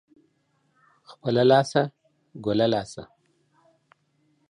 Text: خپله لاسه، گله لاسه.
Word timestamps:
خپله 1.11 1.43
لاسه، 1.51 1.81
گله 2.45 2.65
لاسه. 2.73 3.03